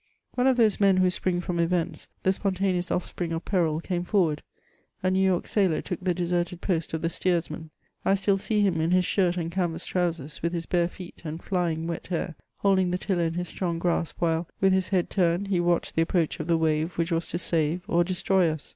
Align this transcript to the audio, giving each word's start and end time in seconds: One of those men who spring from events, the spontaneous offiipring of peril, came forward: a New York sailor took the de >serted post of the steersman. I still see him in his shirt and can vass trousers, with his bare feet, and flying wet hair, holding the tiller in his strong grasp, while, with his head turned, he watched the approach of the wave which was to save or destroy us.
One 0.33 0.47
of 0.47 0.57
those 0.57 0.79
men 0.79 0.97
who 0.97 1.11
spring 1.11 1.41
from 1.41 1.59
events, 1.59 2.07
the 2.23 2.33
spontaneous 2.33 2.89
offiipring 2.89 3.31
of 3.35 3.45
peril, 3.45 3.79
came 3.79 4.03
forward: 4.03 4.41
a 5.03 5.11
New 5.11 5.23
York 5.23 5.45
sailor 5.45 5.79
took 5.79 5.99
the 6.03 6.15
de 6.15 6.23
>serted 6.23 6.59
post 6.59 6.95
of 6.95 7.03
the 7.03 7.07
steersman. 7.11 7.69
I 8.03 8.15
still 8.15 8.39
see 8.39 8.61
him 8.61 8.81
in 8.81 8.89
his 8.89 9.05
shirt 9.05 9.37
and 9.37 9.51
can 9.51 9.73
vass 9.73 9.85
trousers, 9.85 10.41
with 10.41 10.53
his 10.53 10.65
bare 10.65 10.87
feet, 10.87 11.21
and 11.23 11.39
flying 11.43 11.85
wet 11.85 12.07
hair, 12.07 12.33
holding 12.57 12.89
the 12.89 12.97
tiller 12.97 13.21
in 13.25 13.35
his 13.35 13.49
strong 13.49 13.77
grasp, 13.77 14.15
while, 14.19 14.47
with 14.59 14.73
his 14.73 14.89
head 14.89 15.11
turned, 15.11 15.49
he 15.49 15.59
watched 15.59 15.93
the 15.93 16.01
approach 16.01 16.39
of 16.39 16.47
the 16.47 16.57
wave 16.57 16.97
which 16.97 17.11
was 17.11 17.27
to 17.27 17.37
save 17.37 17.85
or 17.87 18.03
destroy 18.03 18.49
us. 18.49 18.69